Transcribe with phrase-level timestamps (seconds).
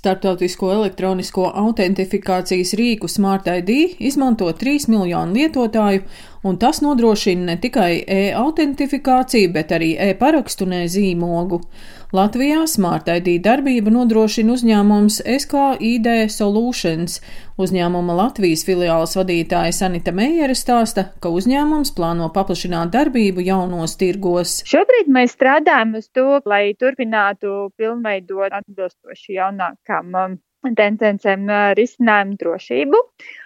[0.00, 6.06] Startautisko elektronisko autentifikācijas rīku Smart ID izmanto 3 miljonu lietotāju,
[6.48, 11.60] un tas nodrošina ne tikai e-autentifikāciju, bet arī e-parakstu un e-zīmogu.
[12.10, 17.20] Latvijā Smart ID darbību nodrošina uzņēmums SKID Solutions.
[17.54, 24.56] Uzņēmuma Latvijas filiāles vadītāja Sanita Meijere stāsta, ka uzņēmums plāno paplašināt darbību jaunos tirgos.
[24.66, 30.36] Šobrīd mēs strādājam uz to, lai turpinātu pilnveidot atbilstoši jaunākām um,
[30.66, 33.04] tendencēm uh, risinājumu drošību,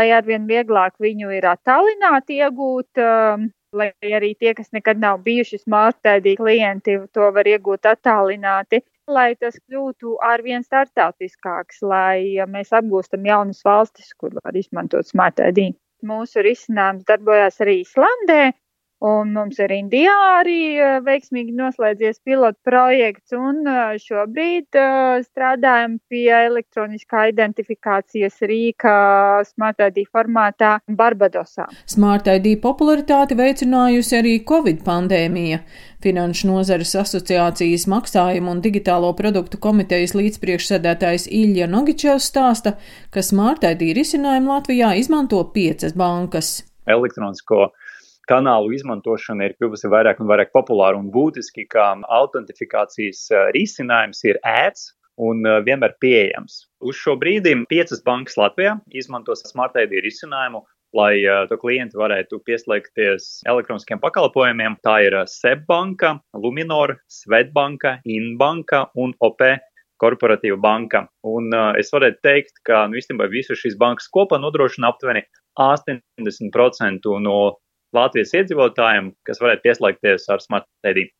[0.00, 5.62] lai arvien vieglāk viņu ir attālināti iegūt um, lai arī tie, kas nekad nav bijuši
[5.64, 13.62] smartēdī klienti, to var iegūt attālināti, lai tas kļūtu arvien startautiskāks, lai mēs apgūstam jaunas
[13.66, 15.72] valstis, kur var izmantot smartēdī.
[16.06, 18.52] Mūsu risinājums darbojās arī Islandē,
[19.04, 25.98] Un mums ir Indijā arī eh, veiksmīgi noslēdzies pilotu projekts, un eh, šobrīd uh, strādājam
[26.08, 28.94] pie elektroniskā identifikācijas rīka
[29.44, 31.66] Smart ID formātā Barbadosā.
[31.84, 35.60] Smart ID popularitāti veicinājusi arī Covid pandēmija.
[36.00, 42.78] Finanšu nozares asociācijas maksājumu un digitālo produktu komitejas līdzpriekšsēdētājs Ilja Nogičevs stāsta,
[43.12, 46.62] ka Smart ID risinājumu Latvijā izmanto piecas bankas.
[46.88, 47.66] Elektronisko
[48.30, 54.92] kanālu izmantošana ir kļuvusi vairāk un vairāk populāra un būtiski, kā autentifikācijas risinājums ir ērts
[55.16, 56.66] un vienmēr pieejams.
[56.84, 60.60] Uz šo brīdi piecas bankas Latvijā izmanto Smart ID risinājumu,
[60.96, 64.78] lai uh, klienti varētu pieslēgties elektroniskiem pakalpojumiem.
[64.84, 69.42] Tā ir SEB banka, Luminor, Svetbanka, Inbanka un OP
[70.00, 71.06] korporatīva banka.
[71.26, 75.24] Un uh, es varētu teikt, ka nu, īstenībā visas šīs bankas kopā nodrošina aptuveni
[75.60, 77.38] 80% no
[77.96, 81.10] Latvijas iedzīvotājiem, kas varētu pieslēgties ar Smart ID.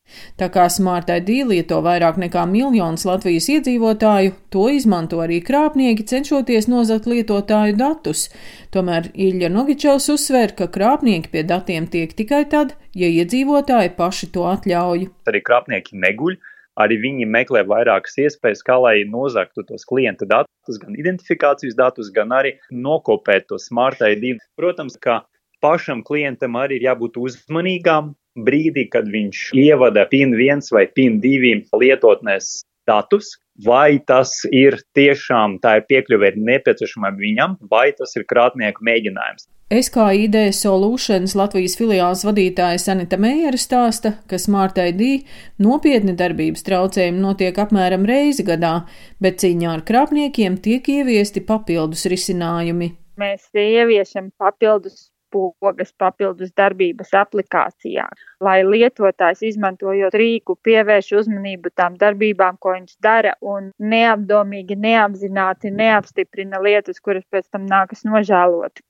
[0.40, 6.68] Tā kā Smart ID lieto vairāk nekā miljons Latvijas iedzīvotāju, to izmanto arī krāpnieki, cenšoties
[6.72, 8.26] nozagt lietotāju datus.
[8.74, 14.44] Tomēr Ilja Nogičevs uzsver, ka krāpnieki pie datiem tiek tikai tad, ja iedzīvotāji paši to
[14.52, 15.08] atļauj.
[15.32, 16.38] Arī krāpnieki neguļ.
[16.76, 22.34] Arī viņi meklē vairākas iespējas, kā lai nozagtu tos klienta datus, gan identifikācijas datus, gan
[22.36, 24.36] arī nokopēt to smart ID.
[24.60, 25.22] Protams, ka
[25.64, 31.80] pašam klientam arī ir jābūt uzmanīgam brīdī, kad viņš ievada PIN 1 vai PIN 2
[31.80, 33.34] lietotnēs datus,
[33.66, 39.48] vai tas ir tiešām tā ir piekļuve ir nepieciešama viņam, vai tas ir krātnieku mēģinājums.
[39.66, 45.24] SKID Solutions Latvijas filiāls vadītāja Sanita Meijera stāsta, ka Smart ID
[45.58, 48.84] nopietni darbības traucējumi notiek apmēram reizi gadā,
[49.18, 52.92] bet cīņā ar krāpniekiem tiek ieviesti papildus risinājumi.
[53.18, 58.06] Mēs ieviešam papildus pogas papildus darbības aplikācijā,
[58.40, 66.62] lai lietotājs izmantojot rīku pievērš uzmanību tām darbībām, ko viņš dara un neapdomīgi, neapzināti neapstiprina
[66.62, 68.84] lietas, kuras pēc tam nākas nožēlot.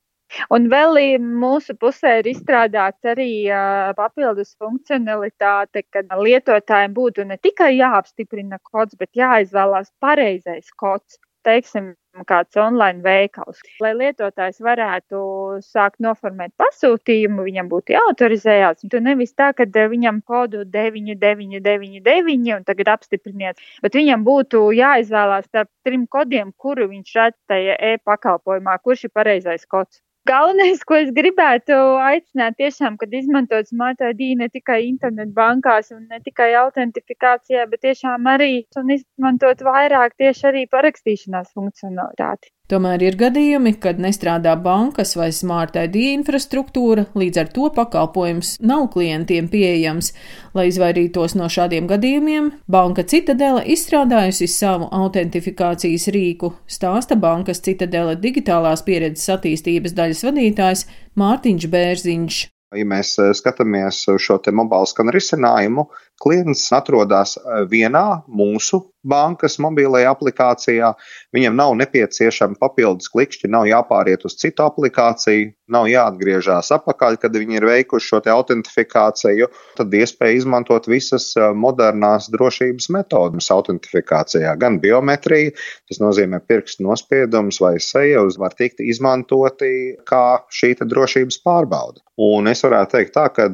[0.55, 7.71] Un vēl mūsu pusē ir izstrādāts arī uh, papildus funkcionalitāte, kad lietotājiem būtu ne tikai
[7.77, 11.95] jāapstiprina kods, bet jāizvēlās pareizais kods teiksim,
[12.29, 13.61] kāds online veikals.
[13.83, 15.19] Lai lietotājs varētu
[15.65, 18.87] sākt noformēt pasūtījumu, viņam būtu jāautorizējās.
[18.91, 25.71] Tu nevis tā, ka viņam kodu 9999 un tagad apstipriniet, bet viņam būtu jāizvēlās starp
[25.85, 30.06] trim kodiem, kuru viņš redz tajā e-pakalpojumā, kurš ir pareizais kods.
[30.27, 36.19] Galvenais, ko es gribētu aicināt, tiešām, kad izmantot Smart ID ne tikai internetbankās un ne
[36.25, 38.51] tikai autentifikācijā, bet tiešām arī
[38.97, 42.56] izmantot vairāk tieši arī parakstīšanās funkcionalitāti.
[42.67, 48.89] Tomēr ir gadījumi, kad nestrādā bankas vai smart ID infrastruktūra, līdz ar to pakalpojums nav
[48.91, 50.09] klientiem pieejams.
[50.57, 58.83] Lai izvairītos no šādiem gadījumiem, Banka Citadela izstrādājusi savu autentifikācijas rīku, stāsta bankas Citadela digitālās
[58.83, 60.87] pieredzes attīstības daļas vadītājs
[61.23, 62.43] Mārtiņš Bērziņš.
[62.75, 65.87] Ja mēs eh, skatāmies uz šo mobīlu skanu risinājumu,
[66.23, 70.93] klients atrodas eh, vienā mūsu bankas mobilajā aplikācijā.
[71.37, 77.61] Viņam nav nepieciešama papildus klikšķi, nav jāpāriet uz citu aplikāciju, nav jāatgriežas atpakaļ, kad viņi
[77.61, 79.49] ir veikuši šo autentifikāciju.
[79.79, 85.55] Tad iespēja izmantot visas modernās drošības metodas autentifikācijā, gan biometrija,
[85.87, 89.71] tas nozīmē pirkstu nospiedums vai seja, var tikt izmantoti
[90.09, 92.03] kā šī drošības pārbauda.
[92.17, 93.47] Un es varētu teikt tā, ka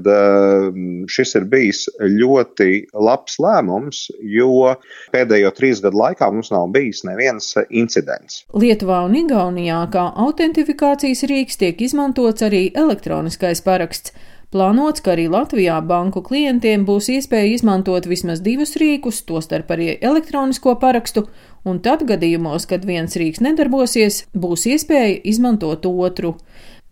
[1.11, 2.51] šis ir bijis ļoti
[2.93, 4.75] labs lēmums, jo
[5.14, 8.43] pēdējo trīs gadu laikā mums nav bijis neviens incidents.
[8.52, 14.12] Lietuvā un Igaunijā kā autentifikācijas rīks tiek izmantots arī elektroniskais paraksts.
[14.52, 20.75] Plānots, ka arī Latvijā banku klientiem būs iespēja izmantot vismaz divus rīkus, tostarp arī elektronisko
[20.82, 21.25] parakstu
[21.64, 26.37] un tad gadījumos, kad viens rīks nedarbosies, būs iespēja izmantot otru.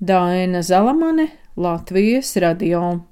[0.01, 1.29] Daina Zalamane,
[1.61, 3.03] Latvijas radio.